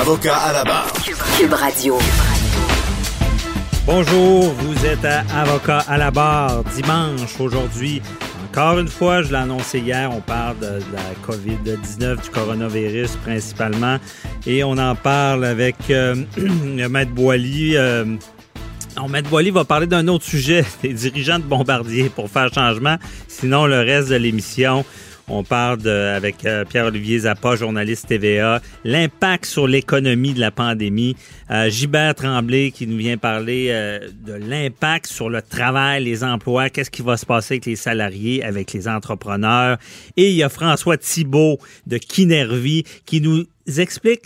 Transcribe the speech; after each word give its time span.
Avocat 0.00 0.36
à 0.36 0.52
la 0.52 0.62
barre. 0.62 0.92
Cube 1.36 1.52
Radio. 1.52 1.98
Bonjour, 3.84 4.44
vous 4.52 4.86
êtes 4.86 5.04
à 5.04 5.24
Avocat 5.40 5.80
à 5.88 5.98
la 5.98 6.12
barre. 6.12 6.62
Dimanche, 6.76 7.40
aujourd'hui, 7.40 8.00
encore 8.48 8.78
une 8.78 8.86
fois, 8.86 9.22
je 9.22 9.30
l'ai 9.30 9.38
annoncé 9.38 9.80
hier, 9.80 10.08
on 10.12 10.20
parle 10.20 10.56
de, 10.60 10.80
la 10.92 11.02
COVID-19, 11.26 12.22
du 12.22 12.30
coronavirus 12.30 13.16
principalement, 13.24 13.98
et 14.46 14.62
on 14.62 14.78
en 14.78 14.94
parle 14.94 15.44
avec 15.44 15.74
euh, 15.90 16.14
Maître 16.88 17.10
Boily. 17.10 17.76
Euh, 17.76 18.04
Maître 19.08 19.28
Boily 19.28 19.50
va 19.50 19.64
parler 19.64 19.88
d'un 19.88 20.06
autre 20.06 20.24
sujet, 20.24 20.64
des 20.82 20.92
dirigeants 20.92 21.40
de 21.40 21.44
Bombardier 21.44 22.08
pour 22.08 22.30
faire 22.30 22.54
changement. 22.54 22.98
Sinon, 23.26 23.66
le 23.66 23.80
reste 23.80 24.10
de 24.10 24.16
l'émission, 24.16 24.84
on 25.28 25.44
parle 25.44 25.86
avec 25.88 26.44
euh, 26.44 26.64
Pierre-Olivier 26.64 27.20
Zappa, 27.20 27.56
journaliste 27.56 28.08
TVA, 28.08 28.60
l'impact 28.84 29.44
sur 29.44 29.66
l'économie 29.66 30.34
de 30.34 30.40
la 30.40 30.50
pandémie. 30.50 31.16
Euh, 31.50 31.68
Gilbert 31.70 32.14
Tremblay 32.14 32.70
qui 32.70 32.86
nous 32.86 32.96
vient 32.96 33.16
parler 33.16 33.68
euh, 33.70 34.08
de 34.24 34.34
l'impact 34.34 35.06
sur 35.06 35.30
le 35.30 35.42
travail, 35.42 36.04
les 36.04 36.24
emplois, 36.24 36.70
qu'est-ce 36.70 36.90
qui 36.90 37.02
va 37.02 37.16
se 37.16 37.26
passer 37.26 37.54
avec 37.54 37.66
les 37.66 37.76
salariés, 37.76 38.42
avec 38.42 38.72
les 38.72 38.88
entrepreneurs? 38.88 39.78
Et 40.16 40.30
il 40.30 40.36
y 40.36 40.42
a 40.42 40.48
François 40.48 40.96
Thibault 40.96 41.58
de 41.86 41.98
Kinervie 41.98 42.84
qui 43.04 43.20
nous 43.20 43.44
explique 43.76 44.22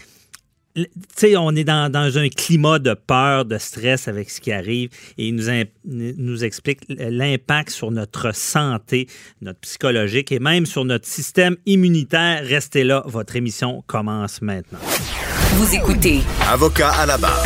sais, 1.15 1.37
on 1.37 1.51
est 1.55 1.65
dans, 1.65 1.93
un 1.95 2.29
climat 2.29 2.79
de 2.79 2.95
peur, 2.95 3.45
de 3.45 3.59
stress 3.59 4.09
avec 4.09 4.31
ce 4.31 4.41
qui 4.41 4.53
arrive 4.53 4.91
et 5.19 5.29
il 5.29 5.35
nous, 5.35 5.45
nous 5.85 6.45
explique 6.45 6.81
l'impact 6.89 7.71
sur 7.71 7.91
notre 7.91 8.35
santé, 8.35 9.09
notre 9.41 9.61
psychologique 9.61 10.33
et 10.33 10.39
même 10.39 10.67
sur 10.67 10.85
notre 10.85 11.07
système 11.07 11.57
immunitaire. 11.67 12.43
Restez 12.45 12.85
là, 12.85 13.03
votre 13.07 13.37
émission 13.37 13.83
commence 13.87 14.43
maintenant. 14.43 14.79
Vous 15.55 15.75
écoutez. 15.75 16.21
Avocat 16.49 16.91
à 16.91 17.07
la 17.07 17.19
barre. 17.19 17.45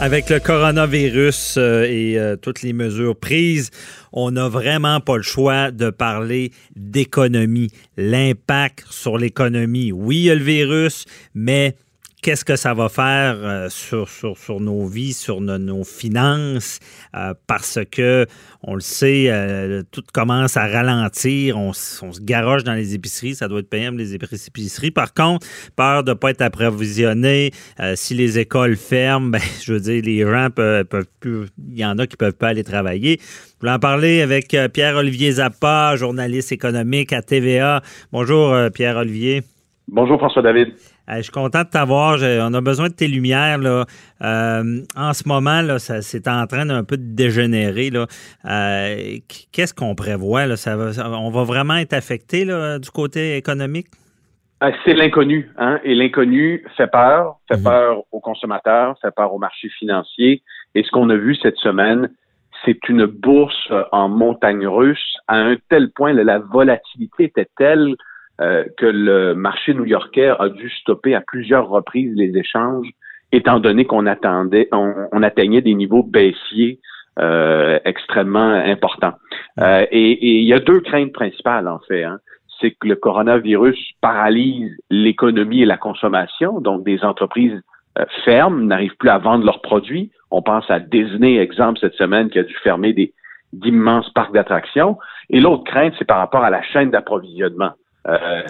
Avec 0.00 0.30
le 0.30 0.40
coronavirus 0.40 1.54
euh, 1.58 1.84
et 1.84 2.18
euh, 2.18 2.34
toutes 2.34 2.62
les 2.62 2.72
mesures 2.72 3.14
prises, 3.14 3.70
on 4.12 4.32
n'a 4.32 4.48
vraiment 4.48 4.98
pas 4.98 5.16
le 5.16 5.22
choix 5.22 5.70
de 5.70 5.90
parler 5.90 6.50
d'économie. 6.74 7.68
L'impact 7.96 8.84
sur 8.90 9.16
l'économie. 9.16 9.92
Oui, 9.92 10.16
il 10.16 10.24
y 10.24 10.30
a 10.30 10.34
le 10.34 10.42
virus, 10.42 11.04
mais 11.34 11.76
qu'est-ce 12.22 12.44
que 12.44 12.54
ça 12.54 12.72
va 12.72 12.88
faire 12.88 13.34
euh, 13.36 13.68
sur, 13.68 14.08
sur, 14.08 14.38
sur, 14.38 14.60
nos 14.60 14.86
vies, 14.86 15.12
sur 15.12 15.40
nos, 15.40 15.84
finances, 15.84 16.78
euh, 17.16 17.34
parce 17.48 17.80
que, 17.90 18.26
on 18.62 18.74
le 18.74 18.80
sait, 18.80 19.26
euh, 19.28 19.82
tout 19.90 20.04
commence 20.14 20.56
à 20.56 20.68
ralentir, 20.68 21.58
on, 21.58 21.72
se 21.72 22.22
garoche 22.22 22.62
dans 22.62 22.74
les 22.74 22.94
épiceries, 22.94 23.34
ça 23.34 23.48
doit 23.48 23.58
être 23.58 23.68
payant 23.68 23.90
les 23.90 24.14
épiceries. 24.14 24.92
Par 24.92 25.12
contre, 25.12 25.46
peur 25.76 26.04
de 26.04 26.10
ne 26.10 26.14
pas 26.14 26.30
être 26.30 26.42
approvisionné, 26.42 27.50
si 27.94 28.14
les 28.14 28.38
écoles 28.38 28.76
ferment, 28.76 29.28
ben, 29.32 29.40
je 29.62 29.72
veux 29.72 29.80
dire, 29.80 30.02
les 30.04 30.20
gens 30.20 30.48
peuvent, 30.54 30.84
peuvent 30.84 31.06
plus, 31.18 31.46
il 31.68 31.78
y 31.78 31.84
en 31.84 31.98
a 31.98 32.06
qui 32.06 32.16
peuvent 32.16 32.36
pas 32.36 32.48
aller 32.48 32.64
travailler. 32.64 33.18
Je 33.20 33.60
voulais 33.60 33.72
en 33.72 33.78
parler 33.80 34.22
avec 34.22 34.56
Pierre-Olivier 34.72 35.32
Zappa, 35.32 35.96
journaliste 35.96 36.52
économique 36.52 37.12
à 37.12 37.22
TVA. 37.22 37.82
Bonjour, 38.12 38.56
Pierre-Olivier. 38.72 39.42
Bonjour, 39.88 40.18
François-David 40.18 40.74
je 41.08 41.22
suis 41.22 41.32
content 41.32 41.62
de 41.62 41.68
t'avoir. 41.68 42.18
On 42.20 42.54
a 42.54 42.60
besoin 42.60 42.88
de 42.88 42.94
tes 42.94 43.08
lumières. 43.08 43.58
Là. 43.58 43.84
Euh, 44.22 44.80
en 44.96 45.12
ce 45.12 45.28
moment, 45.28 45.60
là, 45.62 45.78
c'est 45.78 46.28
en 46.28 46.46
train 46.46 46.66
d'un 46.66 46.84
peu 46.84 46.96
de 46.96 47.14
dégénérer. 47.14 47.90
Là. 47.90 48.06
Euh, 48.44 49.18
qu'est-ce 49.52 49.74
qu'on 49.74 49.94
prévoit? 49.94 50.46
Là? 50.46 50.56
Ça 50.56 50.76
on 50.76 51.30
va 51.30 51.44
vraiment 51.44 51.76
être 51.76 51.92
affecté 51.92 52.44
là, 52.44 52.78
du 52.78 52.90
côté 52.90 53.36
économique? 53.36 53.88
Euh, 54.62 54.70
c'est 54.84 54.94
l'inconnu, 54.94 55.50
hein? 55.58 55.80
Et 55.82 55.94
l'inconnu 55.94 56.64
fait 56.76 56.86
peur, 56.86 57.38
fait 57.48 57.58
mhm. 57.58 57.64
peur 57.64 58.02
aux 58.12 58.20
consommateurs, 58.20 58.96
fait 59.02 59.10
peur 59.14 59.34
aux 59.34 59.38
marchés 59.38 59.70
financiers. 59.70 60.42
Et 60.76 60.84
ce 60.84 60.90
qu'on 60.90 61.10
a 61.10 61.16
vu 61.16 61.34
cette 61.34 61.56
semaine, 61.56 62.10
c'est 62.64 62.88
une 62.88 63.06
bourse 63.06 63.72
en 63.90 64.08
montagne 64.08 64.68
russe 64.68 65.16
à 65.26 65.36
un 65.36 65.56
tel 65.68 65.90
point, 65.90 66.12
la 66.12 66.38
volatilité 66.38 67.24
était 67.24 67.48
telle 67.56 67.96
euh, 68.40 68.64
que 68.78 68.86
le 68.86 69.34
marché 69.34 69.74
new-yorkais 69.74 70.32
a 70.38 70.48
dû 70.48 70.70
stopper 70.70 71.14
à 71.14 71.20
plusieurs 71.20 71.68
reprises 71.68 72.14
les 72.16 72.36
échanges, 72.36 72.88
étant 73.30 73.60
donné 73.60 73.84
qu'on 73.84 74.06
attendait, 74.06 74.68
on, 74.72 75.22
atteignait 75.22 75.60
des 75.60 75.74
niveaux 75.74 76.02
baissiers 76.02 76.80
euh, 77.18 77.78
extrêmement 77.84 78.52
importants. 78.52 79.12
Euh, 79.60 79.86
et, 79.90 80.38
il 80.40 80.44
y 80.44 80.54
a 80.54 80.60
deux 80.60 80.80
craintes 80.80 81.12
principales 81.12 81.68
en 81.68 81.78
fait. 81.80 82.04
Hein. 82.04 82.20
C'est 82.60 82.70
que 82.70 82.88
le 82.88 82.96
coronavirus 82.96 83.78
paralyse 84.00 84.72
l'économie 84.88 85.62
et 85.62 85.66
la 85.66 85.76
consommation, 85.76 86.60
donc 86.60 86.84
des 86.84 87.04
entreprises 87.04 87.60
fermes 88.24 88.64
n'arrivent 88.66 88.96
plus 88.96 89.10
à 89.10 89.18
vendre 89.18 89.44
leurs 89.44 89.60
produits. 89.60 90.10
On 90.30 90.40
pense 90.40 90.70
à 90.70 90.80
Disney, 90.80 91.36
exemple, 91.36 91.78
cette 91.80 91.94
semaine, 91.94 92.30
qui 92.30 92.38
a 92.38 92.44
dû 92.44 92.54
fermer 92.62 92.94
des 92.94 93.12
d'immenses 93.52 94.08
parcs 94.10 94.32
d'attractions. 94.32 94.98
Et 95.30 95.40
l'autre 95.40 95.64
crainte, 95.64 95.94
c'est 95.98 96.06
par 96.06 96.18
rapport 96.18 96.42
à 96.42 96.50
la 96.50 96.62
chaîne 96.62 96.90
d'approvisionnement. 96.90 97.72
Euh, 98.08 98.42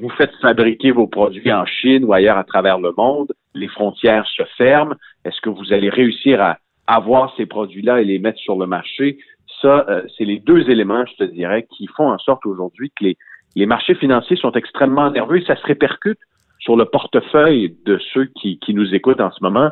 vous 0.00 0.10
faites 0.10 0.34
fabriquer 0.42 0.90
vos 0.90 1.06
produits 1.06 1.52
en 1.52 1.64
Chine 1.64 2.04
ou 2.04 2.12
ailleurs 2.12 2.38
à 2.38 2.44
travers 2.44 2.78
le 2.78 2.92
monde, 2.96 3.32
les 3.54 3.68
frontières 3.68 4.26
se 4.26 4.42
ferment. 4.56 4.94
Est-ce 5.24 5.40
que 5.40 5.50
vous 5.50 5.72
allez 5.72 5.88
réussir 5.88 6.42
à 6.42 6.58
avoir 6.86 7.34
ces 7.36 7.46
produits-là 7.46 8.00
et 8.00 8.04
les 8.04 8.18
mettre 8.18 8.38
sur 8.38 8.58
le 8.58 8.66
marché? 8.66 9.18
Ça, 9.62 9.86
euh, 9.88 10.02
c'est 10.16 10.24
les 10.24 10.38
deux 10.40 10.68
éléments, 10.68 11.04
je 11.06 11.24
te 11.24 11.30
dirais, 11.30 11.66
qui 11.70 11.86
font 11.96 12.10
en 12.10 12.18
sorte 12.18 12.44
aujourd'hui 12.46 12.90
que 12.90 13.04
les, 13.04 13.16
les 13.54 13.66
marchés 13.66 13.94
financiers 13.94 14.36
sont 14.36 14.52
extrêmement 14.52 15.10
nerveux 15.10 15.38
et 15.38 15.44
ça 15.44 15.56
se 15.56 15.66
répercute 15.66 16.18
sur 16.58 16.76
le 16.76 16.84
portefeuille 16.84 17.76
de 17.84 17.98
ceux 18.12 18.26
qui, 18.26 18.58
qui 18.58 18.74
nous 18.74 18.94
écoutent 18.94 19.20
en 19.20 19.30
ce 19.30 19.42
moment. 19.42 19.70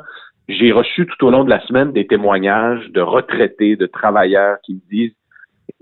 J'ai 0.49 0.73
reçu 0.73 1.07
tout 1.07 1.27
au 1.27 1.31
long 1.31 1.45
de 1.45 1.51
la 1.51 1.61
semaine 1.67 1.93
des 1.93 2.07
témoignages 2.07 2.89
de 2.91 3.01
retraités, 3.01 3.77
de 3.77 3.87
travailleurs 3.87 4.59
qui 4.63 4.75
me 4.75 4.81
disent 4.91 5.15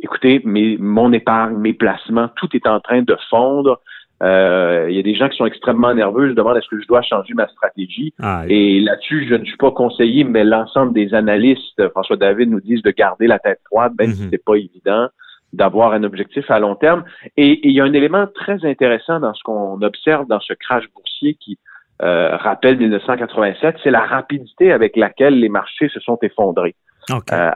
écoutez, 0.02 0.42
mes, 0.44 0.76
mon 0.78 1.12
épargne, 1.12 1.56
mes 1.56 1.72
placements, 1.72 2.28
tout 2.36 2.48
est 2.54 2.66
en 2.66 2.80
train 2.80 3.02
de 3.02 3.16
fondre. 3.30 3.80
Euh, 4.22 4.86
il 4.88 4.96
y 4.96 4.98
a 5.00 5.02
des 5.02 5.14
gens 5.14 5.28
qui 5.28 5.36
sont 5.36 5.46
extrêmement 5.46 5.94
nerveux. 5.94 6.28
Je 6.28 6.34
demande 6.34 6.56
est-ce 6.56 6.68
que 6.68 6.80
je 6.80 6.86
dois 6.86 7.02
changer 7.02 7.34
ma 7.34 7.48
stratégie? 7.48 8.12
Ah, 8.20 8.44
et 8.48 8.80
là-dessus, 8.80 9.26
je 9.28 9.34
ne 9.34 9.44
suis 9.44 9.56
pas 9.56 9.72
conseillé, 9.72 10.22
mais 10.22 10.44
l'ensemble 10.44 10.92
des 10.92 11.12
analystes, 11.14 11.88
François 11.90 12.16
David, 12.16 12.50
nous 12.50 12.60
disent 12.60 12.82
de 12.82 12.90
garder 12.90 13.26
la 13.26 13.38
tête 13.38 13.60
froide, 13.66 13.92
même 13.98 14.12
si 14.12 14.22
mhm. 14.22 14.28
c'est 14.30 14.44
pas 14.44 14.54
évident 14.54 15.08
d'avoir 15.52 15.92
un 15.92 16.02
objectif 16.02 16.50
à 16.50 16.58
long 16.60 16.76
terme. 16.76 17.04
Et, 17.36 17.66
il 17.68 17.74
y 17.74 17.80
a 17.80 17.84
un 17.84 17.92
élément 17.92 18.26
très 18.26 18.64
intéressant 18.64 19.20
dans 19.20 19.34
ce 19.34 19.42
qu'on 19.42 19.80
observe 19.82 20.26
dans 20.26 20.40
ce 20.40 20.54
crash 20.54 20.84
boursier 20.94 21.34
qui 21.34 21.58
euh, 22.02 22.36
rappelle 22.36 22.78
1987, 22.78 23.76
c'est 23.82 23.90
la 23.90 24.00
rapidité 24.00 24.72
avec 24.72 24.96
laquelle 24.96 25.38
les 25.38 25.48
marchés 25.48 25.88
se 25.88 26.00
sont 26.00 26.18
effondrés. 26.22 26.74
Euh, 27.10 27.50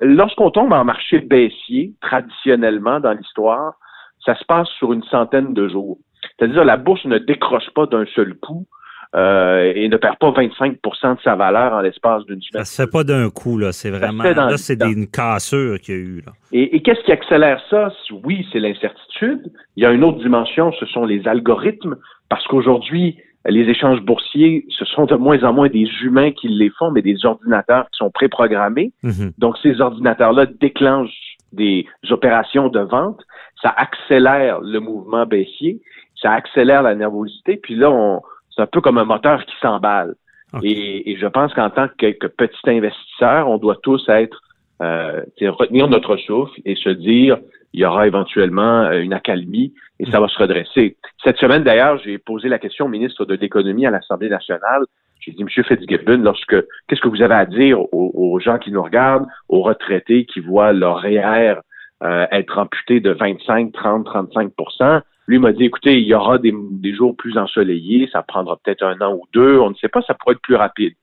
lorsqu'on 0.00 0.50
tombe 0.50 0.72
en 0.72 0.84
marché 0.84 1.18
baissier, 1.18 1.92
traditionnellement 2.00 3.00
dans 3.00 3.12
l'histoire, 3.12 3.74
ça 4.24 4.36
se 4.36 4.44
passe 4.44 4.68
sur 4.78 4.92
une 4.92 5.02
centaine 5.04 5.54
de 5.54 5.68
jours. 5.68 5.98
C'est-à-dire 6.38 6.64
la 6.64 6.76
bourse 6.76 7.04
ne 7.04 7.18
décroche 7.18 7.68
pas 7.74 7.86
d'un 7.86 8.04
seul 8.14 8.34
coup 8.34 8.66
euh, 9.14 9.72
et 9.74 9.88
ne 9.88 9.96
perd 9.96 10.16
pas 10.18 10.30
25% 10.30 11.16
de 11.16 11.20
sa 11.22 11.34
valeur 11.34 11.74
en 11.74 11.80
l'espace 11.80 12.24
d'une 12.24 12.40
semaine. 12.40 12.64
Ça 12.64 12.70
se 12.76 12.82
fait 12.82 12.90
pas 12.90 13.04
d'un 13.04 13.28
coup, 13.28 13.58
là. 13.58 13.72
C'est 13.72 13.90
vraiment. 13.90 14.24
Là, 14.24 14.56
c'est 14.56 14.80
une 14.82 15.06
cassure 15.06 15.78
qu'il 15.80 15.94
y 15.94 15.98
a 15.98 16.00
eu. 16.00 16.22
Là. 16.24 16.32
Et, 16.52 16.76
et 16.76 16.82
qu'est-ce 16.82 17.02
qui 17.04 17.12
accélère 17.12 17.60
ça? 17.68 17.92
Oui, 18.24 18.46
c'est 18.52 18.60
l'incertitude. 18.60 19.52
Il 19.76 19.82
y 19.82 19.86
a 19.86 19.90
une 19.90 20.04
autre 20.04 20.18
dimension, 20.18 20.72
ce 20.72 20.86
sont 20.86 21.04
les 21.04 21.26
algorithmes, 21.28 21.96
parce 22.28 22.46
qu'aujourd'hui, 22.46 23.18
les 23.46 23.68
échanges 23.68 24.00
boursiers, 24.02 24.66
ce 24.70 24.84
sont 24.84 25.06
de 25.06 25.16
moins 25.16 25.42
en 25.42 25.52
moins 25.52 25.68
des 25.68 25.88
humains 26.02 26.30
qui 26.30 26.48
les 26.48 26.70
font, 26.70 26.90
mais 26.90 27.02
des 27.02 27.24
ordinateurs 27.24 27.84
qui 27.90 27.98
sont 27.98 28.10
préprogrammés. 28.10 28.92
Mhm. 29.02 29.32
Donc, 29.38 29.56
ces 29.62 29.80
ordinateurs-là 29.80 30.46
déclenchent 30.46 31.36
des 31.52 31.86
opérations 32.10 32.68
de 32.68 32.80
vente. 32.80 33.20
Ça 33.60 33.74
accélère 33.76 34.60
le 34.60 34.78
mouvement 34.78 35.26
baissier, 35.26 35.80
ça 36.20 36.32
accélère 36.32 36.82
la 36.82 36.94
nervosité. 36.94 37.56
Puis 37.56 37.74
là, 37.74 38.20
c'est 38.54 38.62
un 38.62 38.66
peu 38.66 38.80
comme 38.80 38.98
un 38.98 39.04
moteur 39.04 39.44
qui 39.44 39.54
s'emballe. 39.60 40.14
Et, 40.62 41.16
je 41.18 41.26
pense 41.26 41.54
qu'en 41.54 41.70
tant 41.70 41.88
que, 41.96 42.26
petit 42.26 42.70
investisseur, 42.70 43.48
on 43.48 43.56
doit 43.56 43.78
tous 43.82 44.06
être 44.08 44.42
euh, 44.82 45.22
retenir 45.40 45.88
notre 45.88 46.16
souffle 46.16 46.60
et 46.64 46.76
se 46.76 46.90
dire 46.90 47.38
il 47.72 47.80
y 47.80 47.84
aura 47.84 48.06
éventuellement 48.06 48.82
euh, 48.82 49.00
une 49.00 49.12
accalmie 49.12 49.74
et 49.98 50.10
ça 50.10 50.20
va 50.20 50.28
se 50.28 50.38
redresser. 50.38 50.96
Cette 51.22 51.38
semaine, 51.38 51.62
d'ailleurs, 51.62 51.98
j'ai 51.98 52.18
posé 52.18 52.48
la 52.48 52.58
question 52.58 52.86
au 52.86 52.88
ministre 52.88 53.24
de 53.24 53.34
l'Économie 53.34 53.86
à 53.86 53.90
l'Assemblée 53.90 54.28
nationale 54.28 54.84
J'ai 55.20 55.32
dit, 55.32 55.44
Monsieur 55.44 55.62
Fitzgibbon, 55.62 56.18
lorsque 56.18 56.56
qu'est-ce 56.88 57.00
que 57.00 57.08
vous 57.08 57.22
avez 57.22 57.34
à 57.34 57.46
dire 57.46 57.78
aux, 57.92 58.40
gens 58.40 58.58
qui 58.58 58.72
nous 58.72 58.82
regardent, 58.82 59.26
aux 59.48 59.62
retraités 59.62 60.24
qui 60.26 60.40
voient 60.40 60.72
leur 60.72 61.00
REER 61.00 61.54
euh, 62.02 62.26
être 62.32 62.58
amputé 62.58 63.00
de 63.00 63.10
25, 63.10 63.72
30, 63.72 64.06
35% 64.06 65.02
lui 65.28 65.38
m'a 65.38 65.52
dit, 65.52 65.64
écoutez, 65.64 66.00
il 66.00 66.06
y 66.06 66.14
aura 66.14 66.38
des, 66.38 66.52
jours 66.94 67.16
plus 67.16 67.38
ensoleillés, 67.38 68.08
ça 68.12 68.22
prendra 68.22 68.56
peut-être 68.56 68.82
un 68.82 69.00
an 69.00 69.14
ou 69.14 69.22
deux, 69.32 69.58
on 69.58 69.70
ne 69.70 69.74
sait 69.76 69.88
pas, 69.88 70.02
ça 70.02 70.14
pourrait 70.14 70.34
être 70.34 70.42
plus 70.42 70.56
rapide. 70.56 70.94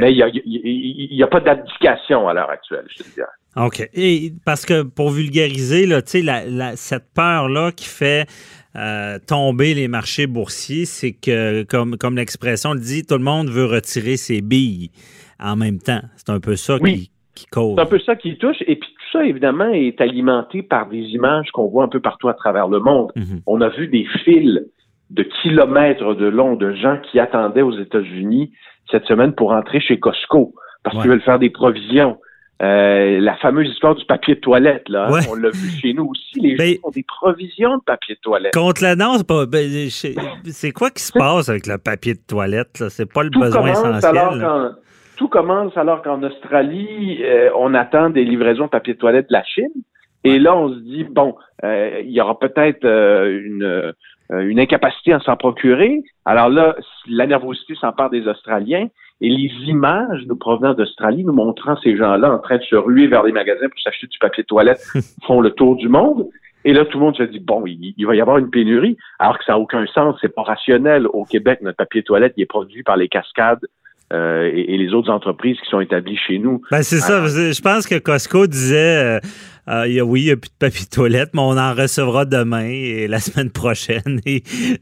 Mais 0.00 0.12
il 0.14 1.08
n'y 1.10 1.22
a, 1.22 1.26
pas 1.26 1.40
d'abdication 1.40 2.28
à 2.28 2.34
l'heure 2.34 2.48
actuelle, 2.48 2.86
je 2.88 3.02
te 3.02 3.14
dirais. 3.14 3.26
OK. 3.56 3.88
Et 3.94 4.32
parce 4.44 4.66
que 4.66 4.82
pour 4.82 5.10
vulgariser, 5.10 5.86
là, 5.86 6.00
la, 6.22 6.76
cette 6.76 7.06
peur-là 7.14 7.72
qui 7.72 7.86
fait 7.86 8.28
euh, 8.76 9.18
tomber 9.26 9.74
les 9.74 9.88
marchés 9.88 10.26
boursiers, 10.26 10.84
c'est 10.84 11.12
que, 11.12 11.62
comme, 11.62 11.96
comme 11.96 12.16
l'expression 12.16 12.74
le 12.74 12.80
dit, 12.80 13.04
tout 13.04 13.16
le 13.16 13.24
monde 13.24 13.48
veut 13.48 13.64
retirer 13.64 14.16
ses 14.16 14.42
billes 14.42 14.90
en 15.40 15.56
même 15.56 15.78
temps. 15.78 16.02
C'est 16.16 16.30
un 16.30 16.40
peu 16.40 16.56
ça 16.56 16.78
qui, 16.78 17.10
qui 17.34 17.46
cause. 17.46 17.74
C'est 17.76 17.82
un 17.82 17.86
peu 17.86 17.98
ça 18.00 18.16
qui 18.16 18.36
touche. 18.36 18.60
Et 18.66 18.76
puis 18.76 18.88
tout 18.88 19.18
ça, 19.18 19.24
évidemment, 19.24 19.70
est 19.70 20.00
alimenté 20.00 20.62
par 20.62 20.88
des 20.88 20.98
images 20.98 21.50
qu'on 21.52 21.68
voit 21.68 21.84
un 21.84 21.88
peu 21.88 22.00
partout 22.00 22.28
à 22.28 22.34
travers 22.34 22.68
le 22.68 22.80
monde. 22.80 23.12
Mhm. 23.16 23.40
On 23.46 23.62
a 23.62 23.70
vu 23.70 23.88
des 23.88 24.06
fils 24.24 24.60
de 25.08 25.22
kilomètres 25.42 26.14
de 26.14 26.26
long 26.26 26.56
de 26.56 26.74
gens 26.74 26.98
qui 27.10 27.20
attendaient 27.20 27.62
aux 27.62 27.78
États-Unis 27.78 28.52
cette 28.90 29.04
semaine 29.06 29.34
pour 29.34 29.52
entrer 29.52 29.80
chez 29.80 29.98
Costco 29.98 30.54
parce 30.82 30.98
qu'ils 30.98 31.10
veulent 31.10 31.22
faire 31.22 31.38
des 31.38 31.50
provisions. 31.50 32.18
Euh, 32.62 33.20
la 33.20 33.36
fameuse 33.36 33.68
histoire 33.68 33.94
du 33.94 34.04
papier 34.06 34.34
de 34.34 34.40
toilette, 34.40 34.88
là, 34.88 35.10
on 35.30 35.34
l'a 35.34 35.50
vu 35.50 35.68
chez 35.68 35.92
nous 35.92 36.06
aussi. 36.10 36.40
Les 36.40 36.56
ben, 36.56 36.68
gens 36.68 36.88
ont 36.88 36.90
des 36.90 37.02
provisions 37.02 37.76
de 37.76 37.82
papier 37.82 38.14
de 38.14 38.20
toilette. 38.20 38.54
Contre 38.54 38.82
l'annonce, 38.82 39.24
ben, 39.26 39.88
c'est 39.90 40.72
quoi 40.72 40.90
qui 40.90 41.02
se 41.02 41.12
passe 41.12 41.50
avec 41.50 41.66
le 41.66 41.76
papier 41.76 42.14
de 42.14 42.20
toilette? 42.26 42.88
C'est 42.88 43.12
pas 43.12 43.24
le 43.24 43.30
besoin 43.30 43.72
essentiel. 43.72 44.74
tout 45.16 45.28
commence 45.28 45.76
alors 45.76 46.00
qu'en 46.02 46.22
Australie, 46.22 47.18
euh, 47.22 47.50
on 47.58 47.74
attend 47.74 48.08
des 48.08 48.24
livraisons 48.24 48.64
de 48.64 48.70
papier 48.70 48.94
de 48.94 48.98
toilette 48.98 49.28
de 49.28 49.34
la 49.34 49.44
Chine. 49.44 49.82
Et 50.24 50.38
là, 50.38 50.56
on 50.56 50.72
se 50.72 50.78
dit, 50.78 51.04
bon, 51.04 51.36
euh, 51.62 52.00
il 52.02 52.10
y 52.10 52.20
aura 52.22 52.38
peut-être 52.38 52.84
une, 52.84 53.92
une 54.30 54.60
incapacité 54.60 55.12
à 55.12 55.20
s'en 55.20 55.36
procurer. 55.36 56.02
Alors 56.24 56.48
là, 56.48 56.76
la 57.08 57.26
nervosité 57.26 57.74
s'empare 57.74 58.10
des 58.10 58.26
Australiens. 58.26 58.88
Et 59.20 59.30
les 59.30 59.50
images 59.66 60.24
nous 60.26 60.36
provenant 60.36 60.74
d'Australie, 60.74 61.24
nous 61.24 61.32
montrant 61.32 61.76
ces 61.82 61.96
gens-là 61.96 62.30
en 62.30 62.38
train 62.38 62.58
de 62.58 62.62
se 62.62 62.76
ruer 62.76 63.06
vers 63.06 63.22
les 63.22 63.32
magasins 63.32 63.68
pour 63.68 63.80
s'acheter 63.80 64.06
du 64.08 64.18
papier 64.18 64.42
de 64.42 64.46
toilette, 64.46 64.84
font 65.26 65.40
le 65.40 65.50
tour 65.52 65.76
du 65.76 65.88
monde. 65.88 66.28
Et 66.66 66.72
là, 66.72 66.84
tout 66.84 66.98
le 66.98 67.04
monde 67.04 67.16
se 67.16 67.22
dit, 67.22 67.38
bon, 67.38 67.64
il, 67.66 67.94
va 68.06 68.14
y 68.16 68.20
avoir 68.20 68.38
une 68.38 68.50
pénurie, 68.50 68.98
alors 69.18 69.38
que 69.38 69.44
ça 69.44 69.52
n'a 69.52 69.58
aucun 69.58 69.86
sens, 69.86 70.16
c'est 70.20 70.34
pas 70.34 70.42
rationnel. 70.42 71.06
Au 71.06 71.24
Québec, 71.24 71.60
notre 71.62 71.76
papier 71.76 72.00
de 72.02 72.06
toilette, 72.06 72.34
il 72.36 72.42
est 72.42 72.46
produit 72.46 72.82
par 72.82 72.96
les 72.96 73.08
cascades 73.08 73.64
euh, 74.12 74.48
et, 74.54 74.76
les 74.76 74.94
autres 74.94 75.10
entreprises 75.10 75.58
qui 75.60 75.68
sont 75.68 75.80
établies 75.80 76.16
chez 76.16 76.38
nous. 76.38 76.62
Ben 76.70 76.82
c'est 76.82 77.00
ça. 77.00 77.26
Je 77.26 77.60
pense 77.60 77.88
que 77.88 77.98
Costco 77.98 78.46
disait, 78.46 79.18
euh, 79.18 79.20
euh, 79.68 80.00
oui, 80.00 80.22
il 80.22 80.24
n'y 80.26 80.30
a 80.30 80.36
plus 80.36 80.48
de 80.48 80.58
papier 80.60 80.84
de 80.84 80.90
toilette, 80.90 81.30
mais 81.34 81.40
on 81.40 81.58
en 81.58 81.74
recevra 81.74 82.24
demain 82.24 82.68
et 82.68 83.08
la 83.08 83.18
semaine 83.18 83.50
prochaine. 83.50 84.20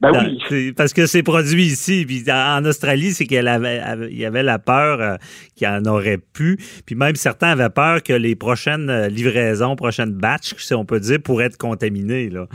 ben 0.02 0.12
oui. 0.50 0.72
Parce 0.76 0.92
que 0.92 1.06
c'est 1.06 1.22
produit 1.22 1.62
ici. 1.62 2.04
Puis 2.06 2.24
en 2.30 2.66
Australie, 2.66 3.12
c'est 3.12 3.24
qu'il 3.24 3.42
y 3.42 4.24
avait 4.26 4.42
la 4.42 4.58
peur 4.58 5.18
qu'il 5.56 5.68
n'y 5.68 5.74
en 5.74 5.84
aurait 5.86 6.18
plus. 6.18 6.58
Puis 6.84 6.94
même 6.94 7.14
certains 7.14 7.48
avaient 7.48 7.70
peur 7.70 8.02
que 8.02 8.12
les 8.12 8.36
prochaines 8.36 9.06
livraisons, 9.06 9.74
prochaines 9.74 10.12
batches, 10.12 10.54
si 10.58 10.74
on 10.74 10.84
peut 10.84 11.00
dire, 11.00 11.18
pourraient 11.24 11.46
être 11.46 11.56
contaminées. 11.56 12.28
Là. 12.28 12.46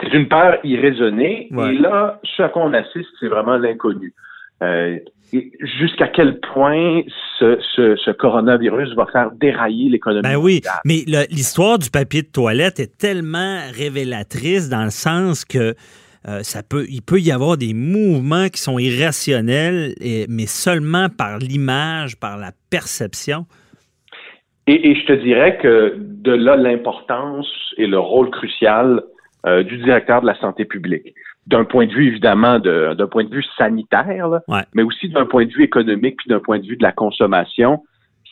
C'est 0.00 0.14
une 0.14 0.28
peur 0.28 0.56
irraisonnée. 0.64 1.50
Et 1.50 1.72
là, 1.74 2.20
ce 2.24 2.42
à 2.42 2.48
quoi 2.48 2.62
on 2.62 2.72
assiste, 2.72 3.10
c'est 3.18 3.28
vraiment 3.28 3.58
l'inconnu. 3.58 4.14
Euh, 4.62 4.98
jusqu'à 5.32 6.08
quel 6.08 6.40
point 6.40 7.02
ce, 7.38 8.10
coronavirus 8.12 8.94
va 8.94 9.06
faire 9.06 9.30
dérailler 9.32 9.88
l'économie. 9.88 10.22
Ben 10.22 10.36
oui, 10.36 10.60
mais 10.84 11.04
l'histoire 11.30 11.78
du 11.78 11.88
papier 11.90 12.22
de 12.22 12.28
toilette 12.28 12.80
est 12.80 12.98
tellement 12.98 13.60
révélatrice 13.72 14.68
dans 14.68 14.84
le 14.84 14.90
sens 14.90 15.44
que 15.44 15.74
euh, 16.28 16.40
ça 16.42 16.62
peut, 16.62 16.84
il 16.90 17.00
peut 17.00 17.20
y 17.20 17.30
avoir 17.30 17.56
des 17.56 17.72
mouvements 17.72 18.48
qui 18.48 18.60
sont 18.60 18.78
irrationnels, 18.78 19.94
mais 20.28 20.46
seulement 20.46 21.08
par 21.08 21.38
l'image, 21.38 22.18
par 22.18 22.36
la 22.36 22.50
perception. 22.68 23.46
Et, 24.66 24.94
je 24.94 25.06
te 25.06 25.12
dirais 25.12 25.58
que 25.58 25.96
de 25.98 26.32
là 26.32 26.56
l'importance 26.56 27.48
et 27.76 27.86
le 27.86 27.98
rôle 27.98 28.30
crucial 28.30 29.02
euh, 29.46 29.62
du 29.62 29.78
directeur 29.78 30.20
de 30.20 30.26
la 30.26 30.38
santé 30.38 30.64
publique 30.64 31.14
d'un 31.50 31.64
point 31.64 31.86
de 31.86 31.92
vue 31.92 32.06
évidemment 32.06 32.58
d'un 32.58 33.06
point 33.06 33.24
de 33.24 33.34
vue 33.34 33.44
sanitaire, 33.58 34.40
mais 34.72 34.82
aussi 34.82 35.08
d'un 35.08 35.26
point 35.26 35.44
de 35.44 35.50
vue 35.50 35.64
économique 35.64 36.16
puis 36.18 36.28
d'un 36.28 36.38
point 36.38 36.58
de 36.58 36.66
vue 36.66 36.76
de 36.76 36.82
la 36.82 36.92
consommation, 36.92 37.82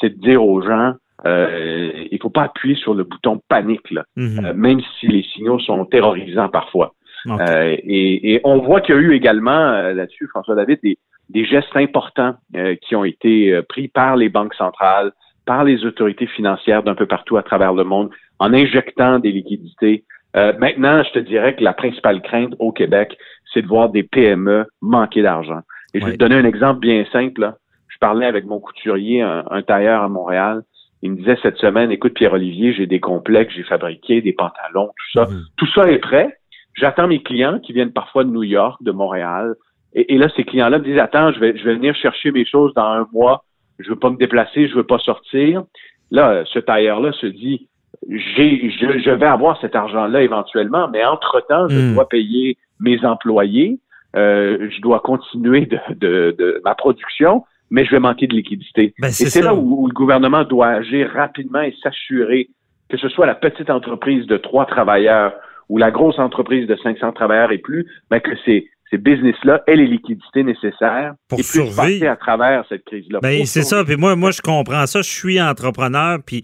c'est 0.01 0.11
de 0.11 0.21
dire 0.21 0.45
aux 0.45 0.63
gens 0.63 0.95
euh, 1.27 1.91
il 2.13 2.19
faut 2.23 2.31
pas 2.31 2.45
appuyer 2.45 2.77
sur 2.77 2.95
le 2.95 3.03
bouton 3.03 3.41
panique 3.49 3.91
là, 3.91 4.05
mhm. 4.17 4.45
euh, 4.45 4.55
même 4.55 4.81
si 4.99 5.09
les 5.09 5.25
signaux 5.25 5.59
sont 5.59 5.85
terrorisants 5.85 6.49
parfois. 6.49 6.95
Euh, 7.27 7.77
et, 7.83 8.41
on 8.45 8.59
voit 8.59 8.81
qu'il 8.81 8.95
y 8.95 8.99
a 8.99 9.01
eu 9.01 9.13
également 9.13 9.51
euh, 9.51 9.93
là-dessus, 9.93 10.29
François 10.29 10.55
David, 10.55 10.79
des, 10.83 10.97
des 11.29 11.45
gestes 11.45 11.75
importants 11.75 12.37
qui 12.81 12.95
ont 12.95 13.05
été 13.05 13.61
pris 13.69 13.89
par 13.89 14.17
les 14.17 14.29
banques 14.29 14.55
centrales, 14.55 15.13
par 15.45 15.65
les 15.65 15.85
autorités 15.85 16.29
financières 16.29 16.85
d'un 16.85 16.95
peu 16.95 17.07
partout 17.07 17.37
à 17.37 17.43
travers 17.43 17.75
le 17.75 17.85
monde, 17.85 18.11
en 18.39 18.55
injectant 18.55 19.19
des 19.19 19.33
liquidités 19.33 20.05
euh, 20.39 20.53
maintenant, 20.59 21.03
je 21.03 21.11
te 21.11 21.19
dirais 21.19 21.57
que 21.57 21.65
la 21.65 21.73
principale 21.73 22.23
crainte 22.23 22.55
au 22.59 22.71
Québec, 22.71 23.17
c'est 23.53 23.63
de 23.63 23.67
voir 23.67 23.89
des 23.89 24.05
PME 24.05 24.67
manquer 24.81 25.23
d'argent. 25.23 25.61
Et 25.95 26.01
je 26.01 26.05
vais 26.05 26.13
te 26.13 26.19
donner 26.19 26.37
un 26.37 26.45
exemple 26.45 26.81
bien 26.81 27.05
simple. 27.13 27.55
Je 27.89 27.99
parlais 27.99 28.27
avec 28.27 28.45
mon 28.45 28.61
couturier, 28.61 29.23
un, 29.23 29.63
tailleur 29.63 30.03
à 30.03 30.09
Montréal. 30.09 30.63
Il 31.03 31.13
me 31.13 31.17
disait 31.17 31.39
cette 31.43 31.57
semaine, 31.57 31.91
écoute 31.91 32.15
Pierre-Olivier, 32.15 32.73
j'ai 32.73 32.87
des 32.87 33.01
complexes, 33.01 33.55
j'ai 33.55 33.63
fabriqué 33.65 34.21
des 34.21 34.33
pantalons, 34.33 34.89
tout 34.89 35.19
ça. 35.19 35.27
Mhm. 35.27 35.43
Tout 35.57 35.67
ça 35.75 35.91
est 35.91 35.99
prêt. 35.99 36.37
J'attends 36.75 37.09
mes 37.09 37.23
clients 37.23 37.59
qui 37.59 37.73
viennent 37.73 37.93
parfois 37.93 38.25
de 38.25 38.31
New 38.31 38.45
York, 38.45 38.83
de 38.83 38.93
Montréal. 38.93 39.55
Et, 39.95 40.19
là, 40.19 40.29
ces 40.37 40.45
clients-là 40.45 40.79
me 40.79 40.85
disent, 40.85 40.99
attends, 40.99 41.33
je 41.33 41.41
vais, 41.41 41.57
je 41.57 41.65
vais 41.65 41.75
venir 41.75 41.95
chercher 41.97 42.31
mes 42.31 42.45
choses 42.45 42.75
dans 42.75 42.85
un 42.85 43.09
mois. 43.13 43.45
Je 43.79 43.89
veux 43.89 43.97
pas 43.97 44.11
me 44.11 44.17
déplacer, 44.17 44.69
je 44.69 44.75
veux 44.75 44.87
pas 44.87 44.99
sortir. 44.99 45.65
Là, 46.11 46.45
ce 46.47 46.59
tailleur-là 46.59 47.13
se 47.13 47.27
dit, 47.27 47.69
j'ai, 48.09 48.71
je, 48.71 49.11
vais 49.11 49.27
avoir 49.27 49.61
cet 49.61 49.75
argent-là 49.75 50.23
éventuellement, 50.23 50.89
mais 50.89 51.05
entre-temps, 51.05 51.69
je 51.69 51.79
hmm. 51.79 51.95
dois 51.95 52.09
payer 52.09 52.57
mes 52.81 53.05
employés, 53.05 53.81
euh, 54.17 54.69
je 54.71 54.81
dois 54.81 55.01
continuer 55.01 55.67
de, 55.67 55.79
de, 55.95 56.35
de, 56.39 56.61
ma 56.65 56.75
production, 56.75 57.45
mais 57.71 57.85
je 57.85 57.91
vais 57.91 58.01
manquer 58.01 58.27
de 58.27 58.35
liquidité. 58.35 58.95
Ben, 58.99 59.09
et 59.09 59.11
c'est 59.11 59.43
là 59.43 59.55
où, 59.55 59.87
le 59.87 59.93
gouvernement 59.93 60.45
doit 60.45 60.69
agir 60.69 61.11
rapidement 61.11 61.61
et 61.61 61.75
s'assurer 61.83 62.49
que 62.89 62.97
ce 62.97 63.09
soit 63.09 63.27
la 63.27 63.35
petite 63.35 63.69
entreprise 63.69 64.27
de 64.27 64.39
trois 64.39 64.65
travailleurs 64.65 65.35
ou 65.69 65.77
la 65.77 65.91
grosse 65.91 66.19
entreprise 66.19 66.67
de 66.67 66.77
500 66.77 67.13
travailleurs 67.13 67.53
et 67.53 67.59
plus, 67.59 67.87
mais 68.11 68.21
que 68.23 68.31
c'est 68.47 68.65
ces 68.91 68.99
business-là 68.99 69.63
aient 69.67 69.77
les 69.77 69.87
liquidités 69.87 70.43
nécessaires 70.43 71.15
pour 71.29 71.39
et 71.39 71.43
survivre 71.43 72.09
à 72.09 72.17
travers 72.17 72.65
cette 72.69 72.85
crise-là. 72.85 73.19
Ben, 73.23 73.45
c'est 73.45 73.63
ça. 73.63 73.85
Puis 73.85 73.97
moi, 73.97 74.17
moi, 74.17 74.31
je 74.31 74.41
comprends 74.41 74.87
ça. 74.87 75.03
Je 75.03 75.11
suis 75.11 75.41
entrepreneur. 75.41 76.19
Puis 76.25 76.43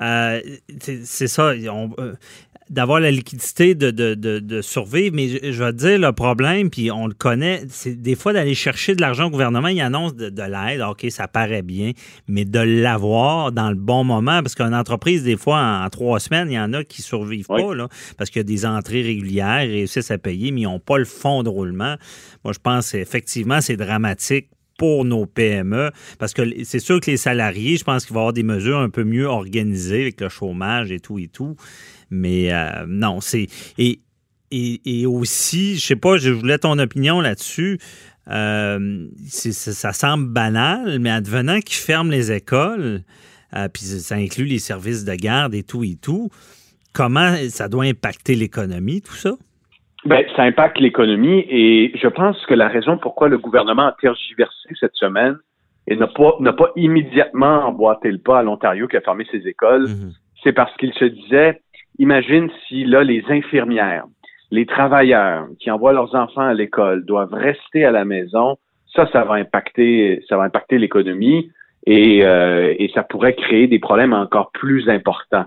euh, 0.00 0.40
c'est 0.80 1.28
ça. 1.28 1.52
On, 1.70 1.90
euh, 1.98 2.14
d'avoir 2.74 3.00
la 3.00 3.10
liquidité 3.10 3.74
de, 3.74 3.90
de, 3.90 4.14
de, 4.14 4.62
survivre. 4.62 5.14
Mais 5.14 5.28
je, 5.28 5.62
vais 5.62 5.72
te 5.72 5.78
dire, 5.78 5.98
le 5.98 6.12
problème, 6.12 6.70
puis 6.70 6.90
on 6.90 7.06
le 7.06 7.14
connaît, 7.14 7.62
c'est 7.68 7.94
des 7.94 8.16
fois 8.16 8.32
d'aller 8.32 8.54
chercher 8.54 8.94
de 8.94 9.00
l'argent 9.00 9.26
au 9.26 9.30
gouvernement, 9.30 9.68
il 9.68 9.80
annonce 9.80 10.14
de, 10.14 10.42
l'aide, 10.42 10.82
OK, 10.82 11.06
ça 11.10 11.28
paraît 11.28 11.62
bien, 11.62 11.92
mais 12.28 12.44
de 12.44 12.58
l'avoir 12.58 13.52
dans 13.52 13.70
le 13.70 13.76
bon 13.76 14.04
moment, 14.04 14.42
parce 14.42 14.54
qu'une 14.54 14.74
entreprise, 14.74 15.22
des 15.22 15.36
fois, 15.36 15.60
en, 15.84 15.88
trois 15.88 16.20
semaines, 16.20 16.50
il 16.50 16.54
y 16.54 16.58
en 16.58 16.72
a 16.72 16.84
qui 16.84 17.00
survivent 17.00 17.46
pas, 17.46 17.74
là, 17.74 17.88
parce 18.18 18.30
qu'il 18.30 18.40
y 18.40 18.44
a 18.44 18.44
des 18.44 18.66
entrées 18.66 19.02
régulières, 19.02 19.60
réussissent 19.60 20.10
à 20.10 20.18
payer, 20.18 20.50
mais 20.50 20.62
ils 20.62 20.64
n'ont 20.64 20.80
pas 20.80 20.98
le 20.98 21.04
fonds 21.04 21.42
de 21.42 21.48
roulement. 21.48 21.96
Moi, 22.44 22.52
je 22.52 22.58
pense 22.58 22.94
effectivement, 22.94 23.60
c'est 23.60 23.76
dramatique 23.76 24.48
pour 24.76 25.04
nos 25.04 25.26
PME, 25.26 25.90
parce 26.18 26.32
que 26.32 26.42
c'est 26.64 26.78
sûr 26.78 27.00
que 27.00 27.10
les 27.10 27.16
salariés, 27.16 27.76
je 27.76 27.84
pense 27.84 28.06
qu'il 28.06 28.14
va 28.14 28.20
y 28.20 28.22
avoir 28.22 28.32
des 28.32 28.42
mesures 28.42 28.78
un 28.78 28.90
peu 28.90 29.04
mieux 29.04 29.26
organisées 29.26 30.02
avec 30.02 30.20
le 30.20 30.28
chômage 30.28 30.90
et 30.90 31.00
tout 31.00 31.18
et 31.18 31.28
tout. 31.28 31.56
Mais 32.10 32.52
euh, 32.52 32.84
non, 32.86 33.20
c'est. 33.20 33.46
Et, 33.78 34.00
et, 34.50 35.06
aussi, 35.06 35.76
je 35.76 35.84
sais 35.84 35.96
pas, 35.96 36.16
je 36.16 36.30
voulais 36.30 36.58
ton 36.58 36.78
opinion 36.78 37.20
là-dessus. 37.20 37.78
Euh, 38.30 39.08
ça 39.28 39.92
semble 39.92 40.28
banal, 40.28 40.98
mais 41.00 41.10
advenant 41.10 41.60
qu'ils 41.60 41.76
ferment 41.76 42.10
les 42.10 42.32
écoles, 42.32 43.02
euh, 43.54 43.68
puis 43.68 43.82
ça 43.84 44.14
inclut 44.14 44.46
les 44.46 44.60
services 44.60 45.04
de 45.04 45.14
garde 45.14 45.54
et 45.54 45.62
tout 45.62 45.84
et 45.84 45.96
tout, 45.96 46.30
comment 46.92 47.36
ça 47.50 47.68
doit 47.68 47.84
impacter 47.84 48.34
l'économie, 48.34 49.02
tout 49.02 49.16
ça? 49.16 49.32
Ben, 50.04 50.24
ça 50.36 50.42
impacte 50.42 50.78
l'économie 50.80 51.46
et 51.48 51.92
je 51.94 52.08
pense 52.08 52.44
que 52.46 52.54
la 52.54 52.68
raison 52.68 52.98
pourquoi 52.98 53.28
le 53.28 53.38
gouvernement 53.38 53.86
a 53.86 53.96
tergiversé 53.98 54.68
cette 54.78 54.94
semaine 54.94 55.36
et 55.86 55.96
n'a 55.96 56.06
pas, 56.06 56.36
n'a 56.40 56.52
pas 56.52 56.70
immédiatement 56.76 57.66
emboîté 57.66 58.10
le 58.10 58.18
pas 58.18 58.40
à 58.40 58.42
l'Ontario 58.42 58.86
qui 58.86 58.96
a 58.96 59.00
fermé 59.00 59.26
ses 59.30 59.46
écoles, 59.48 59.86
mm-hmm. 59.86 60.12
c'est 60.42 60.52
parce 60.52 60.74
qu'il 60.76 60.92
se 60.94 61.06
disait 61.06 61.60
imagine 61.98 62.50
si 62.68 62.84
là, 62.84 63.02
les 63.02 63.24
infirmières, 63.30 64.04
les 64.50 64.66
travailleurs 64.66 65.46
qui 65.58 65.70
envoient 65.70 65.92
leurs 65.92 66.14
enfants 66.14 66.48
à 66.48 66.54
l'école 66.54 67.04
doivent 67.06 67.32
rester 67.32 67.84
à 67.84 67.90
la 67.90 68.04
maison, 68.04 68.56
ça, 68.94 69.08
ça 69.10 69.24
va 69.24 69.34
impacter, 69.34 70.22
ça 70.28 70.36
va 70.36 70.44
impacter 70.44 70.78
l'économie 70.78 71.50
et, 71.86 72.24
euh, 72.24 72.74
et 72.78 72.90
ça 72.94 73.02
pourrait 73.02 73.34
créer 73.34 73.68
des 73.68 73.78
problèmes 73.78 74.12
encore 74.12 74.50
plus 74.52 74.88
importants. 74.88 75.46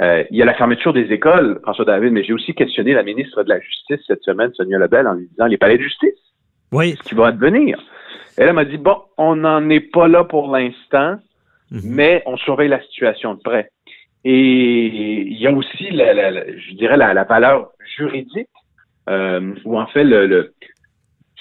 Euh, 0.00 0.22
il 0.30 0.36
y 0.36 0.42
a 0.42 0.44
la 0.44 0.54
fermeture 0.54 0.92
des 0.92 1.10
écoles, 1.12 1.58
François 1.62 1.84
David, 1.84 2.12
mais 2.12 2.22
j'ai 2.22 2.32
aussi 2.32 2.54
questionné 2.54 2.92
la 2.92 3.02
ministre 3.02 3.42
de 3.42 3.48
la 3.48 3.58
Justice 3.60 4.00
cette 4.06 4.22
semaine, 4.22 4.52
Sonia 4.54 4.78
Lebel, 4.78 5.06
en 5.08 5.14
lui 5.14 5.26
disant 5.28 5.46
les 5.46 5.56
palais 5.58 5.76
de 5.76 5.82
justice. 5.82 6.14
Oui. 6.70 6.94
Ce 7.02 7.08
qui 7.08 7.14
va 7.14 7.26
advenir. 7.28 7.78
Elle 8.36 8.52
m'a 8.52 8.64
dit 8.64 8.78
bon, 8.78 8.98
on 9.16 9.34
n'en 9.36 9.68
est 9.70 9.80
pas 9.80 10.06
là 10.06 10.22
pour 10.24 10.54
l'instant, 10.54 11.16
Mhm. 11.72 11.80
mais 11.84 12.22
on 12.26 12.36
surveille 12.36 12.68
la 12.68 12.80
situation 12.82 13.34
de 13.34 13.40
près. 13.40 13.70
Et 14.24 14.86
il 15.26 15.38
y 15.40 15.46
a 15.46 15.52
aussi, 15.52 15.90
la, 15.90 16.12
la- 16.14 16.30
la- 16.30 16.56
je 16.56 16.74
dirais, 16.74 16.96
la, 16.96 17.12
la 17.14 17.24
valeur 17.24 17.70
juridique, 17.96 18.48
euh, 19.08 19.54
ou 19.64 19.78
en 19.78 19.86
fait 19.86 20.04
le, 20.04 20.26
le- 20.26 20.52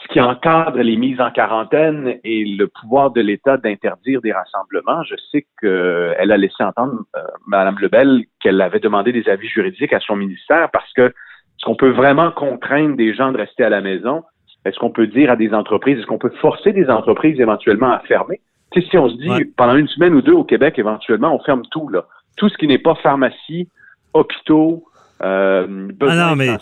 qui 0.09 0.21
encadre 0.21 0.79
les 0.79 0.95
mises 0.97 1.19
en 1.19 1.31
quarantaine 1.31 2.19
et 2.23 2.45
le 2.45 2.67
pouvoir 2.67 3.11
de 3.11 3.21
l'État 3.21 3.57
d'interdire 3.57 4.21
des 4.21 4.31
rassemblements. 4.31 5.03
Je 5.03 5.15
sais 5.31 5.45
qu'elle 5.61 6.31
a 6.31 6.37
laissé 6.37 6.63
entendre, 6.63 7.03
euh, 7.15 7.21
Mme 7.47 7.77
Lebel, 7.79 8.23
qu'elle 8.39 8.61
avait 8.61 8.79
demandé 8.79 9.11
des 9.11 9.27
avis 9.29 9.47
juridiques 9.47 9.93
à 9.93 9.99
son 9.99 10.15
ministère 10.15 10.69
parce 10.71 10.91
que 10.93 11.03
est-ce 11.07 11.65
qu'on 11.65 11.75
peut 11.75 11.89
vraiment 11.91 12.31
contraindre 12.31 12.95
des 12.95 13.13
gens 13.13 13.31
de 13.31 13.37
rester 13.37 13.63
à 13.63 13.69
la 13.69 13.81
maison? 13.81 14.23
Est-ce 14.65 14.77
qu'on 14.79 14.91
peut 14.91 15.07
dire 15.07 15.31
à 15.31 15.35
des 15.35 15.53
entreprises, 15.53 15.97
est-ce 15.97 16.05
qu'on 16.07 16.17
peut 16.17 16.33
forcer 16.41 16.71
des 16.73 16.89
entreprises 16.89 17.39
éventuellement 17.39 17.91
à 17.91 17.99
fermer? 17.99 18.41
Tu 18.71 18.81
sais, 18.81 18.87
si 18.89 18.97
on 18.97 19.09
se 19.09 19.15
dit 19.15 19.29
Ouais. 19.29 19.45
pendant 19.57 19.75
une 19.75 19.87
semaine 19.87 20.13
ou 20.13 20.21
deux 20.21 20.33
au 20.33 20.43
Québec, 20.43 20.77
éventuellement, 20.77 21.33
on 21.33 21.39
ferme 21.39 21.63
tout, 21.71 21.87
là. 21.89 22.05
Tout 22.35 22.49
ce 22.49 22.57
qui 22.57 22.67
n'est 22.67 22.77
pas 22.77 22.95
pharmacie, 22.95 23.69
hôpitaux, 24.13 24.83
euh, 25.21 25.87
Ah 26.01 26.15
non, 26.15 26.35
mais- 26.35 26.57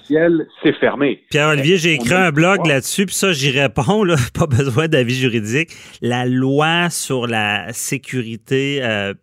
c'est 0.64 0.74
fermé. 0.80 1.22
Pierre-Olivier, 1.30 1.78
j'ai 1.78 1.94
écrit 1.94 2.14
un 2.14 2.32
blog 2.32 2.66
là-dessus, 2.66 3.06
puis 3.06 3.16
ça, 3.16 3.32
j'y 3.34 3.52
réponds, 3.52 4.04
là, 4.04 4.16
pas 4.34 4.48
besoin 4.48 4.88
d'avis 4.88 5.16
juridique. 5.16 5.70
La 6.02 6.26
loi 6.26 6.90
sur 6.90 7.28
la 7.28 7.72
sécurité 7.74 8.80
euh, 8.82 9.14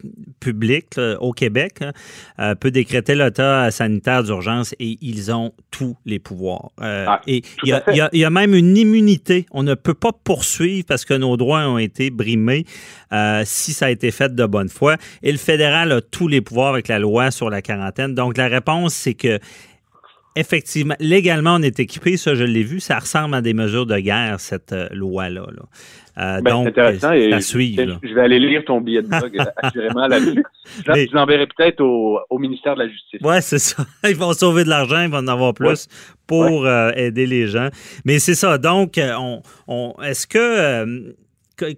publique 0.41 0.97
là, 0.97 1.17
au 1.21 1.33
Québec 1.33 1.81
là, 1.81 1.93
euh, 2.41 2.55
peut 2.55 2.71
décréter 2.71 3.15
l'état 3.15 3.71
sanitaire 3.71 4.23
d'urgence 4.23 4.75
et 4.79 4.99
ils 5.01 5.33
ont 5.33 5.53
tous 5.71 5.97
les 6.05 6.19
pouvoirs. 6.19 6.71
Euh, 6.81 7.05
Ah, 7.09 7.21
et 7.27 7.43
il 7.65 7.69
y, 7.71 7.73
a- 7.73 7.83
il 7.91 7.97
y 7.97 8.01
a- 8.01 8.11
il 8.12 8.21
y 8.21 8.25
a 8.25 8.31
même 8.31 8.55
une 8.55 8.77
immunité. 8.77 9.47
On 9.51 9.62
ne 9.62 9.75
peut 9.75 9.95
pas 9.95 10.12
poursuivre 10.12 10.85
parce 10.87 11.05
que 11.05 11.15
nos 11.15 11.37
droits 11.37 11.67
ont 11.69 11.79
été 11.79 12.11
brimés 12.11 12.65
si 13.45 13.73
ça 13.75 13.87
a 13.87 13.91
été 13.91 14.11
fait 14.11 14.35
de 14.35 14.47
bonne 14.47 14.69
foi. 14.71 14.97
Et 15.23 15.33
le 15.33 15.39
fédéral 15.39 15.93
a 15.93 16.01
tous 16.01 16.29
les 16.29 16.41
pouvoirs 16.41 16.73
avec 16.73 16.89
la 16.89 16.99
loi 16.99 17.31
sur 17.31 17.51
la 17.51 17.61
quarantaine. 17.61 18.15
Donc, 18.15 18.39
la 18.39 18.49
réponse, 18.49 18.95
c'est 18.95 19.12
que 19.23 19.38
Effectivement, 20.35 20.95
légalement, 20.99 21.57
on 21.57 21.62
est 21.62 21.79
équipé, 21.79 22.17
ça 22.17 22.35
je 22.35 22.45
l'ai 22.45 22.62
vu, 22.62 22.81
ça 22.81 22.99
ressemble 22.99 23.35
à 23.35 23.43
des 23.43 23.52
mesures 23.52 23.85
de 23.85 23.99
guerre, 23.99 24.41
cette 24.41 24.73
euh, 24.73 24.88
loi-là. 24.91 25.43
là. 25.55 25.62
Euh, 26.17 26.41
Ben, 26.41 26.50
donc, 26.52 26.69
intéressant. 26.69 27.11
euh, 27.11 27.17
Et 27.17 27.29
c'est 27.29 27.35
à 27.35 27.41
suivre. 27.43 27.83
là. 27.85 27.99
Je 28.02 28.14
vais 28.14 28.21
aller 28.23 28.38
lire 28.38 28.64
ton 28.64 28.81
billet 28.81 29.02
de 29.02 29.09
blog, 29.09 29.31
assurément, 29.62 30.09
Mais- 30.09 31.07
je 31.07 31.14
l'enverrai 31.14 31.47
peut-être 31.55 31.83
au, 31.83 32.19
au 32.31 32.38
ministère 32.38 32.76
de 32.76 32.85
la 32.85 32.88
Justice. 32.88 33.21
Ouais, 33.21 33.43
c'est 33.43 33.59
ça. 33.59 33.85
Ils 34.09 34.17
vont 34.17 34.33
sauver 34.33 34.64
de 34.64 34.71
l'argent, 34.71 35.02
ils 35.02 35.11
vont 35.11 35.19
en 35.19 35.29
avoir 35.29 35.52
plus 35.52 35.87
pour 36.26 36.64
euh, 36.64 36.93
aider 36.97 37.26
les 37.26 37.47
gens. 37.47 37.69
Mais 38.07 38.19
c'est 38.19 38.35
ça. 38.35 38.57
Donc, 38.57 38.99
on, 38.99 39.43
on- 39.69 39.95
est-ce 40.02 40.26
que, 40.26 41.14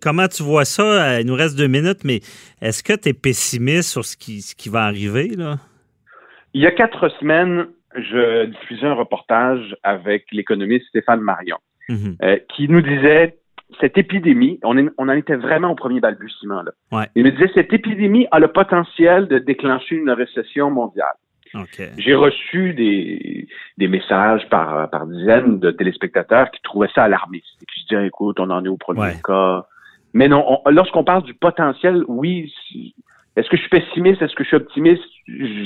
comment 0.01 0.29
tu 0.29 0.45
vois 0.45 0.65
ça? 0.65 1.21
Il 1.21 1.27
nous 1.27 1.35
reste 1.35 1.57
deux 1.59 1.67
minutes, 1.67 2.05
mais 2.05 2.21
est-ce 2.63 2.85
que 2.85 2.93
tu 2.93 3.09
es 3.09 3.13
pessimiste 3.15 3.91
sur 3.91 4.05
ce 4.05 4.17
qui, 4.17 4.43
ce 4.43 4.55
qui 4.55 4.69
va 4.69 4.85
arriver? 4.85 5.33
Là? 5.37 5.59
Il 6.55 6.63
y 6.63 6.67
a 6.67 6.71
quatre 6.71 7.09
semaines, 7.21 7.67
je 7.97 8.47
diffusais 8.47 8.87
un 8.87 8.95
reportage 8.95 9.77
avec 9.83 10.27
l'économiste 10.33 10.87
Stéphane 10.89 11.21
Marion, 11.21 11.59
Mhm. 11.89 12.17
euh, 12.23 12.39
qui 12.55 12.69
nous 12.69 12.81
disait 12.81 13.37
cette 13.81 13.99
épidémie, 13.99 14.61
on, 14.63 14.77
est- 14.79 14.91
on 14.99 15.09
en 15.09 15.13
était 15.13 15.35
vraiment 15.37 15.71
au 15.71 15.75
premier 15.75 16.01
balbutiement. 16.01 16.63
Là. 16.63 16.71
Ouais. 16.93 17.07
Il 17.17 17.25
me 17.25 17.31
disait 17.33 17.51
cette 17.55 17.73
épidémie 17.73 18.27
a 18.31 18.39
le 18.39 18.49
potentiel 18.49 19.27
de 19.27 19.39
déclencher 19.39 19.97
une 19.97 20.11
récession 20.11 20.71
mondiale. 20.71 21.15
J'ai 21.99 22.15
reçu 22.17 22.75
des, 22.75 23.47
des 23.79 23.87
messages 23.87 24.49
par, 24.49 24.91
par 24.91 25.07
dizaines 25.07 25.61
de 25.61 25.71
téléspectateurs 25.71 26.51
qui 26.51 26.61
trouvaient 26.63 26.89
ça 26.93 27.05
alarmiste 27.05 27.63
et 27.63 27.67
qui 27.67 27.81
se 27.81 27.87
disaient, 27.89 28.07
écoute, 28.09 28.41
on 28.41 28.51
en 28.51 28.65
est 28.65 28.69
au 28.69 28.77
premier 28.77 29.01
Ouais. 29.01 29.17
cas. 29.25 29.65
Mais 30.15 30.27
non, 30.27 30.45
on- 30.49 30.71
lorsqu'on 30.71 31.05
parle 31.05 31.23
du 31.23 31.35
potentiel, 31.35 32.03
oui, 32.09 32.53
est-ce 33.37 33.49
que 33.49 33.57
je 33.57 33.63
suis 33.63 33.71
pessimiste, 33.71 34.23
est-ce 34.23 34.35
que 34.35 34.45
je 34.45 34.49
suis 34.49 34.57
optimiste? 34.57 35.03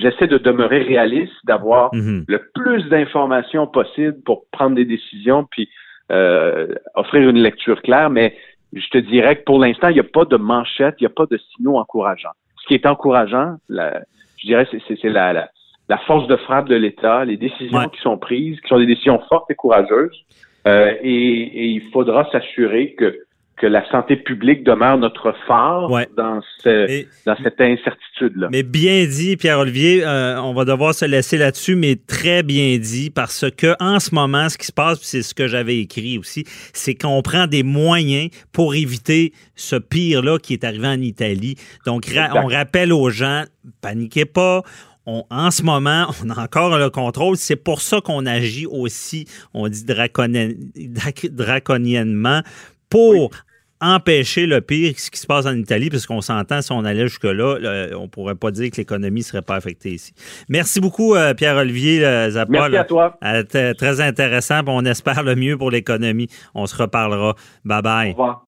J'essaie 0.00 0.26
de 0.26 0.38
demeurer 0.38 0.82
réaliste, 0.82 1.34
d'avoir 1.44 1.94
Mhm. 1.94 2.24
le 2.26 2.50
plus 2.54 2.84
d'informations 2.88 3.66
possible 3.66 4.16
pour 4.24 4.44
prendre 4.50 4.74
des 4.76 4.84
décisions, 4.84 5.44
puis 5.50 5.68
euh, 6.10 6.68
offrir 6.94 7.28
une 7.28 7.38
lecture 7.38 7.82
claire, 7.82 8.08
mais 8.08 8.34
je 8.72 8.88
te 8.88 8.96
dirais 8.98 9.36
que 9.36 9.44
pour 9.44 9.58
l'instant, 9.58 9.88
il 9.88 9.94
n'y 9.94 10.00
a 10.00 10.04
pas 10.04 10.24
de 10.24 10.36
manchette, 10.36 10.94
il 11.00 11.02
n'y 11.02 11.06
a 11.06 11.14
pas 11.14 11.26
de 11.30 11.36
signaux 11.36 11.76
encourageants. 11.76 12.32
Ce 12.62 12.66
qui 12.66 12.74
est 12.74 12.86
encourageant, 12.86 13.56
la- 13.68 14.00
je 14.38 14.46
dirais, 14.46 14.66
c'est- 14.70 15.04
la, 15.04 15.32
la, 15.34 15.50
la 15.90 15.98
force 15.98 16.26
de 16.26 16.36
frappe 16.36 16.68
de 16.68 16.76
l'État, 16.76 17.24
les 17.26 17.36
décisions 17.36 17.78
Ouais. 17.80 17.88
qui 17.92 18.00
sont 18.00 18.16
prises, 18.16 18.58
qui 18.62 18.68
sont 18.68 18.78
des 18.78 18.86
décisions 18.86 19.20
fortes 19.28 19.50
et 19.50 19.54
courageuses, 19.54 20.16
euh, 20.66 20.94
et, 21.02 21.42
et 21.42 21.64
il 21.66 21.82
faudra 21.92 22.26
s'assurer 22.30 22.94
que 22.94 23.14
que 23.60 23.66
la 23.66 23.88
santé 23.90 24.16
publique 24.16 24.64
demeure 24.64 24.98
notre 24.98 25.34
phare 25.46 25.90
Ouais. 25.90 26.08
dans, 26.16 26.40
ce- 26.62 26.88
Et- 26.90 27.08
dans 27.26 27.36
cette 27.42 27.60
incertitude-là. 27.60 28.48
Mais 28.50 28.62
bien 28.62 29.04
dit, 29.06 29.36
Pierre-Olivier, 29.36 30.04
euh, 30.04 30.40
on 30.40 30.54
va 30.54 30.64
devoir 30.64 30.94
se 30.94 31.04
laisser 31.04 31.38
là-dessus, 31.38 31.74
mais 31.74 31.96
très 31.96 32.42
bien 32.42 32.78
dit, 32.78 33.10
parce 33.10 33.44
que 33.56 33.74
en 33.80 33.98
ce 34.00 34.14
moment, 34.14 34.48
ce 34.48 34.56
qui 34.58 34.66
se 34.66 34.72
passe, 34.72 34.98
puis 34.98 35.06
c'est 35.08 35.22
ce 35.22 35.34
que 35.34 35.46
j'avais 35.48 35.78
écrit 35.78 36.18
aussi, 36.18 36.44
c'est 36.72 36.94
qu'on 36.94 37.20
prend 37.22 37.46
des 37.46 37.62
moyens 37.62 38.30
pour 38.52 38.74
éviter 38.74 39.32
ce 39.56 39.76
pire-là 39.76 40.38
qui 40.38 40.52
est 40.52 40.64
arrivé 40.64 40.86
en 40.86 41.00
Italie. 41.00 41.56
Donc, 41.86 42.06
ra- 42.06 42.30
on 42.42 42.46
rappelle 42.46 42.92
aux 42.92 43.10
gens, 43.10 43.44
paniquez 43.80 44.24
pas. 44.24 44.62
On- 45.10 45.24
en 45.30 45.50
ce 45.50 45.62
moment, 45.62 46.06
on 46.24 46.30
a 46.30 46.42
encore 46.44 46.76
le 46.78 46.90
contrôle. 46.90 47.36
C'est 47.36 47.56
pour 47.56 47.80
ça 47.80 48.00
qu'on 48.00 48.26
agit 48.26 48.66
aussi, 48.66 49.26
on 49.54 49.66
dit 49.68 49.84
draconien- 49.84 50.52
drac- 50.76 51.30
draconiennement, 51.30 52.42
pour 52.90 53.30
empêcher 53.80 54.46
le 54.46 54.60
pire, 54.60 54.94
ce 54.96 55.10
qui 55.10 55.20
se 55.20 55.26
passe 55.26 55.46
en 55.46 55.54
Italie, 55.54 55.90
parce 55.90 56.06
qu'on 56.06 56.20
s'entend, 56.20 56.62
si 56.62 56.72
on 56.72 56.84
allait 56.84 57.06
jusque-là, 57.06 57.58
là, 57.58 57.96
on 57.96 58.08
pourrait 58.08 58.34
pas 58.34 58.50
dire 58.50 58.70
que 58.70 58.76
l'économie 58.76 59.22
serait 59.22 59.42
pas 59.42 59.56
affectée 59.56 59.92
ici. 59.92 60.12
Merci 60.48 60.80
beaucoup, 60.80 61.14
euh, 61.14 61.34
Pierre-Olivier 61.34 62.04
euh, 62.04 62.30
Zappa. 62.30 62.50
Merci 62.50 62.76
à 62.76 62.84
toi. 62.84 63.18
Euh, 63.24 63.74
très 63.74 64.00
intéressant. 64.00 64.60
On 64.66 64.84
espère 64.84 65.22
le 65.22 65.36
mieux 65.36 65.56
pour 65.56 65.70
l'économie. 65.70 66.28
On 66.54 66.66
se 66.66 66.76
reparlera. 66.76 67.34
Bye 67.64 67.78
Au 67.78 67.82
bye. 67.82 68.10
revoir. 68.10 68.44